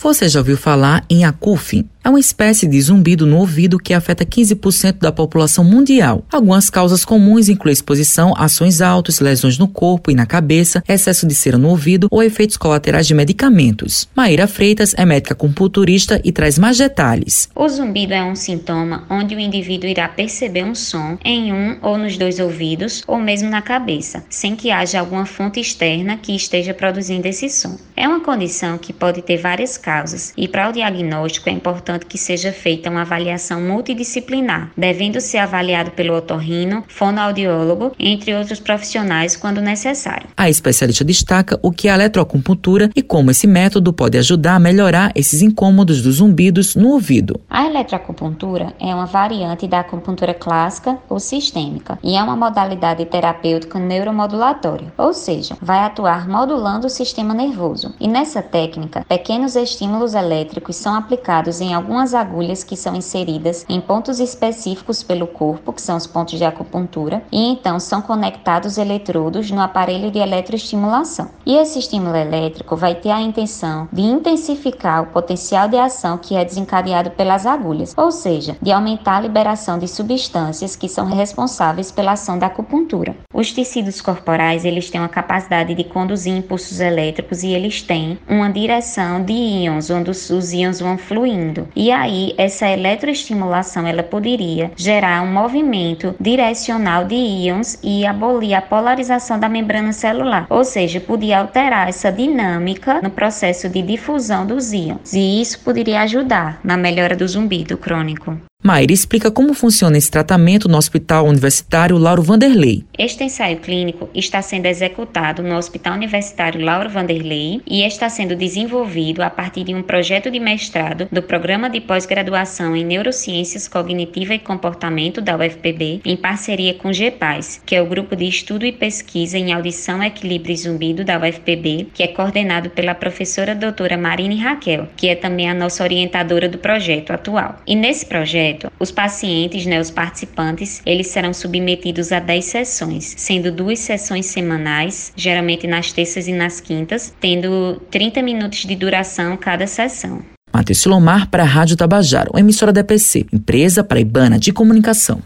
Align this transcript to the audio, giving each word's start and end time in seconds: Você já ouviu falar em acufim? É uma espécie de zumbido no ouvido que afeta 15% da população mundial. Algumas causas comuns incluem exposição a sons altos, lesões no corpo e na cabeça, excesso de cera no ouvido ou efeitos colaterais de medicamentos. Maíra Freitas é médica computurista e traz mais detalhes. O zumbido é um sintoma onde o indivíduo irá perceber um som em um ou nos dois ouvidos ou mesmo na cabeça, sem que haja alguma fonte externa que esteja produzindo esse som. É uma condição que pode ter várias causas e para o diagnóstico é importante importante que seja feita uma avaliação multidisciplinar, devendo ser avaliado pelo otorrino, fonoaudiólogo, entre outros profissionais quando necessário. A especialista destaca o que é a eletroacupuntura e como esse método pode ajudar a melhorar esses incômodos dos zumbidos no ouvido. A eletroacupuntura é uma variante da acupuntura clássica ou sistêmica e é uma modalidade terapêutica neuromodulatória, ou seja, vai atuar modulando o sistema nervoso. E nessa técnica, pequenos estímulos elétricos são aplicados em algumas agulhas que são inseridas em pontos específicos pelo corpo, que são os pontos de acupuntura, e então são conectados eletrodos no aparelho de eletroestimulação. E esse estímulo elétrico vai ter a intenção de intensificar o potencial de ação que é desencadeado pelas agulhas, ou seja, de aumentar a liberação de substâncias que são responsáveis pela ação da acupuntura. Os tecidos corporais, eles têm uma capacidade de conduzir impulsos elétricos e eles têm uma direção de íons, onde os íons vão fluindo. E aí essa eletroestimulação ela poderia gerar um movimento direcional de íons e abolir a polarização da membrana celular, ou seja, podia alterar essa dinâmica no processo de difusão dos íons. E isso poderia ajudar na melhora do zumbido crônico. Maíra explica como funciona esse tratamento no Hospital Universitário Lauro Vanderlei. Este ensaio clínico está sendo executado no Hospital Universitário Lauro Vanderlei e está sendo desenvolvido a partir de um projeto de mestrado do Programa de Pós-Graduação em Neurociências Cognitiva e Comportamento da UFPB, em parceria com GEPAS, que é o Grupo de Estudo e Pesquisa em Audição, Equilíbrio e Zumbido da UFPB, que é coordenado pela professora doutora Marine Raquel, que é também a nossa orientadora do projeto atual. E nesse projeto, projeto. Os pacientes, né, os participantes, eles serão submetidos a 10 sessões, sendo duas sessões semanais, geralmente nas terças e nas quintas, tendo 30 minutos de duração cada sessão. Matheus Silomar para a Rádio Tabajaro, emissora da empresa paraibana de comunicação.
Você 0.00 0.28
já 0.28 0.38
ouviu 0.38 0.56
falar 0.56 1.04
em 1.10 1.24
acufim? 1.24 1.84
É 2.02 2.08
uma 2.08 2.20
espécie 2.20 2.66
de 2.66 2.80
zumbido 2.80 3.26
no 3.26 3.38
ouvido 3.38 3.78
que 3.78 3.92
afeta 3.92 4.24
15% 4.24 4.98
da 5.00 5.10
população 5.10 5.64
mundial. 5.64 6.24
Algumas 6.32 6.70
causas 6.70 7.04
comuns 7.04 7.48
incluem 7.48 7.72
exposição 7.72 8.32
a 8.36 8.48
sons 8.48 8.80
altos, 8.80 9.20
lesões 9.20 9.58
no 9.58 9.66
corpo 9.66 10.10
e 10.10 10.14
na 10.14 10.24
cabeça, 10.24 10.82
excesso 10.88 11.26
de 11.26 11.34
cera 11.34 11.58
no 11.58 11.68
ouvido 11.68 12.08
ou 12.10 12.22
efeitos 12.22 12.56
colaterais 12.56 13.06
de 13.06 13.14
medicamentos. 13.14 14.08
Maíra 14.14 14.46
Freitas 14.46 14.94
é 14.96 15.04
médica 15.04 15.34
computurista 15.34 16.20
e 16.24 16.30
traz 16.30 16.58
mais 16.58 16.78
detalhes. 16.78 17.48
O 17.54 17.68
zumbido 17.68 18.14
é 18.14 18.22
um 18.22 18.36
sintoma 18.36 19.04
onde 19.10 19.34
o 19.34 19.40
indivíduo 19.40 19.90
irá 19.90 20.08
perceber 20.08 20.64
um 20.64 20.74
som 20.74 21.18
em 21.24 21.52
um 21.52 21.78
ou 21.82 21.98
nos 21.98 22.16
dois 22.16 22.38
ouvidos 22.38 23.02
ou 23.06 23.18
mesmo 23.18 23.50
na 23.50 23.60
cabeça, 23.60 24.24
sem 24.30 24.54
que 24.54 24.70
haja 24.70 25.00
alguma 25.00 25.26
fonte 25.26 25.60
externa 25.60 26.16
que 26.16 26.34
esteja 26.34 26.72
produzindo 26.72 27.26
esse 27.26 27.50
som. 27.50 27.76
É 27.96 28.06
uma 28.06 28.20
condição 28.20 28.78
que 28.78 28.92
pode 28.92 29.20
ter 29.20 29.36
várias 29.36 29.76
causas 29.76 30.32
e 30.36 30.46
para 30.46 30.68
o 30.68 30.72
diagnóstico 30.72 31.48
é 31.48 31.52
importante 31.52 31.87
importante 31.88 32.06
que 32.06 32.18
seja 32.18 32.52
feita 32.52 32.90
uma 32.90 33.02
avaliação 33.02 33.60
multidisciplinar, 33.60 34.70
devendo 34.76 35.20
ser 35.20 35.38
avaliado 35.38 35.90
pelo 35.92 36.14
otorrino, 36.14 36.84
fonoaudiólogo, 36.88 37.92
entre 37.98 38.34
outros 38.34 38.60
profissionais 38.60 39.36
quando 39.36 39.60
necessário. 39.60 40.28
A 40.36 40.50
especialista 40.50 41.04
destaca 41.04 41.58
o 41.62 41.72
que 41.72 41.88
é 41.88 41.92
a 41.92 41.94
eletroacupuntura 41.94 42.90
e 42.94 43.02
como 43.02 43.30
esse 43.30 43.46
método 43.46 43.92
pode 43.92 44.18
ajudar 44.18 44.56
a 44.56 44.58
melhorar 44.58 45.12
esses 45.14 45.40
incômodos 45.40 46.02
dos 46.02 46.16
zumbidos 46.16 46.76
no 46.76 46.90
ouvido. 46.90 47.40
A 47.48 47.66
eletroacupuntura 47.66 48.74
é 48.78 48.94
uma 48.94 49.06
variante 49.06 49.66
da 49.66 49.80
acupuntura 49.80 50.34
clássica 50.34 50.98
ou 51.08 51.18
sistêmica 51.18 51.98
e 52.02 52.16
é 52.16 52.22
uma 52.22 52.36
modalidade 52.36 53.04
terapêutica 53.06 53.78
neuromodulatória, 53.78 54.92
ou 54.98 55.14
seja, 55.14 55.56
vai 55.62 55.78
atuar 55.80 56.28
modulando 56.28 56.86
o 56.86 56.90
sistema 56.90 57.32
nervoso. 57.32 57.94
E 58.00 58.08
nessa 58.08 58.42
técnica, 58.42 59.04
pequenos 59.08 59.56
estímulos 59.56 60.14
elétricos 60.14 60.76
são 60.76 60.94
aplicados 60.94 61.60
em 61.60 61.77
algumas 61.78 62.12
agulhas 62.12 62.62
que 62.62 62.76
são 62.76 62.94
inseridas 62.94 63.64
em 63.68 63.80
pontos 63.80 64.20
específicos 64.20 65.02
pelo 65.02 65.26
corpo, 65.26 65.72
que 65.72 65.80
são 65.80 65.96
os 65.96 66.06
pontos 66.06 66.38
de 66.38 66.44
acupuntura, 66.44 67.22
e 67.32 67.48
então 67.48 67.78
são 67.80 68.02
conectados 68.02 68.76
eletrodos 68.76 69.50
no 69.50 69.60
aparelho 69.60 70.10
de 70.10 70.18
eletroestimulação. 70.18 71.30
E 71.46 71.56
esse 71.56 71.78
estímulo 71.78 72.16
elétrico 72.16 72.76
vai 72.76 72.94
ter 72.94 73.10
a 73.10 73.20
intenção 73.20 73.88
de 73.92 74.02
intensificar 74.02 75.02
o 75.02 75.06
potencial 75.06 75.68
de 75.68 75.76
ação 75.76 76.18
que 76.18 76.34
é 76.34 76.44
desencadeado 76.44 77.10
pelas 77.12 77.46
agulhas, 77.46 77.94
ou 77.96 78.10
seja, 78.10 78.56
de 78.60 78.72
aumentar 78.72 79.16
a 79.16 79.20
liberação 79.20 79.78
de 79.78 79.86
substâncias 79.86 80.74
que 80.74 80.88
são 80.88 81.06
responsáveis 81.06 81.92
pela 81.92 82.12
ação 82.12 82.38
da 82.38 82.46
acupuntura. 82.46 83.16
Os 83.32 83.52
tecidos 83.52 84.00
corporais, 84.00 84.64
eles 84.64 84.90
têm 84.90 85.00
uma 85.00 85.08
capacidade 85.08 85.74
de 85.74 85.84
conduzir 85.84 86.36
impulsos 86.36 86.80
elétricos 86.80 87.42
e 87.42 87.48
eles 87.48 87.82
têm 87.82 88.18
uma 88.28 88.50
direção 88.50 89.22
de 89.22 89.32
íons, 89.32 89.90
onde 89.90 90.10
os 90.10 90.52
íons 90.52 90.80
vão 90.80 90.98
fluindo. 90.98 91.67
E 91.74 91.90
aí 91.90 92.34
essa 92.36 92.68
eletroestimulação 92.68 93.86
ela 93.86 94.02
poderia 94.02 94.70
gerar 94.76 95.22
um 95.22 95.32
movimento 95.32 96.14
direcional 96.20 97.04
de 97.04 97.14
íons 97.14 97.78
e 97.82 98.06
abolir 98.06 98.54
a 98.54 98.62
polarização 98.62 99.38
da 99.38 99.48
membrana 99.48 99.92
celular, 99.92 100.46
ou 100.48 100.64
seja, 100.64 101.00
podia 101.00 101.40
alterar 101.40 101.88
essa 101.88 102.10
dinâmica 102.10 103.00
no 103.02 103.10
processo 103.10 103.68
de 103.68 103.82
difusão 103.82 104.46
dos 104.46 104.72
íons. 104.72 105.12
E 105.12 105.40
isso 105.40 105.60
poderia 105.60 106.02
ajudar 106.02 106.60
na 106.62 106.76
melhora 106.76 107.16
do 107.16 107.26
zumbido 107.26 107.76
crônico. 107.76 108.47
Maíra 108.68 108.92
explica 108.92 109.30
como 109.30 109.54
funciona 109.54 109.96
esse 109.96 110.10
tratamento 110.10 110.68
no 110.68 110.76
Hospital 110.76 111.26
Universitário 111.26 111.96
Lauro 111.96 112.22
Vanderlei. 112.22 112.84
Este 112.98 113.22
ensaio 113.22 113.58
clínico 113.58 114.10
está 114.12 114.42
sendo 114.42 114.66
executado 114.66 115.44
no 115.44 115.56
Hospital 115.56 115.94
Universitário 115.94 116.60
Lauro 116.60 116.90
Vanderlei 116.90 117.62
e 117.64 117.84
está 117.84 118.08
sendo 118.08 118.34
desenvolvido 118.34 119.22
a 119.22 119.30
partir 119.30 119.62
de 119.62 119.72
um 119.72 119.82
projeto 119.82 120.28
de 120.28 120.40
mestrado 120.40 121.06
do 121.12 121.22
Programa 121.22 121.70
de 121.70 121.80
Pós-Graduação 121.80 122.74
em 122.74 122.84
Neurociências 122.84 123.68
Cognitiva 123.68 124.34
e 124.34 124.40
Comportamento 124.40 125.20
da 125.20 125.36
UFPB, 125.36 126.00
em 126.04 126.16
parceria 126.16 126.74
com 126.74 126.92
GEPAS, 126.92 127.62
que 127.64 127.76
é 127.76 127.80
o 127.80 127.86
Grupo 127.86 128.16
de 128.16 128.26
Estudo 128.26 128.66
e 128.66 128.72
Pesquisa 128.72 129.38
em 129.38 129.52
Audição, 129.52 130.02
Equilíbrio 130.02 130.52
e 130.52 130.56
Zumbido 130.56 131.04
da 131.04 131.16
UFPB, 131.16 131.90
que 131.94 132.02
é 132.02 132.08
coordenado 132.08 132.70
pela 132.70 132.94
professora 132.94 133.54
doutora 133.54 133.96
Marine 133.96 134.36
Raquel, 134.36 134.88
que 134.96 135.08
é 135.08 135.14
também 135.14 135.48
a 135.48 135.54
nossa 135.54 135.84
orientadora 135.84 136.48
do 136.48 136.58
projeto 136.58 137.12
atual. 137.12 137.60
E 137.64 137.76
nesse 137.76 138.04
projeto, 138.04 138.47
projeto. 138.48 138.72
Os 138.78 138.90
pacientes, 138.90 139.66
né, 139.66 139.80
os 139.80 139.90
participantes, 139.90 140.80
eles 140.86 141.08
serão 141.08 141.32
submetidos 141.32 142.12
a 142.12 142.20
10 142.20 142.44
sessões, 142.44 143.14
sendo 143.16 143.50
duas 143.52 143.78
sessões 143.78 144.26
semanais, 144.26 145.12
geralmente 145.16 145.66
nas 145.66 145.92
terças 145.92 146.28
e 146.28 146.32
nas 146.32 146.60
quintas, 146.60 147.12
tendo 147.20 147.80
30 147.90 148.22
minutos 148.22 148.60
de 148.60 148.74
duração 148.74 149.36
cada 149.36 149.66
sessão. 149.66 150.22
Matheus 150.52 150.78
Silomar 150.78 151.28
para 151.28 151.42
a 151.42 151.46
Rádio 151.46 151.76
Tabajaro, 151.76 152.32
emissora 152.38 152.72
da 152.72 152.84
empresa 153.32 153.84
paraibana 153.84 154.38
de 154.38 154.52
comunicação. 154.52 155.22